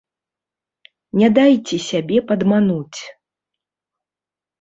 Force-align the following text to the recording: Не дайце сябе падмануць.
Не 1.19 1.27
дайце 1.37 1.77
сябе 1.89 2.17
падмануць. 2.31 2.99